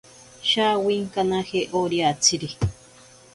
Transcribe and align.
Shawinkanaje 0.49 1.61
oriatsiri. 1.81 2.49